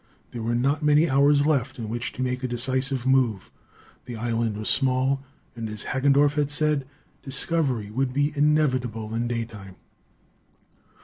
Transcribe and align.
There 0.31 0.41
were 0.41 0.55
not 0.55 0.81
many 0.81 1.07
hours 1.07 1.45
left 1.45 1.77
in 1.77 1.87
which 1.87 2.11
to 2.13 2.23
make 2.23 2.43
a 2.43 2.47
decisive 2.47 3.05
move. 3.05 3.51
The 4.05 4.15
island 4.15 4.57
was 4.57 4.67
small, 4.67 5.21
and, 5.55 5.69
as 5.69 5.83
Hagendorff 5.83 6.33
had 6.33 6.49
said, 6.49 6.87
discovery 7.21 7.91
would 7.91 8.11
be 8.11 8.33
inevitable 8.35 9.13
in 9.13 9.27
daytime. 9.27 9.75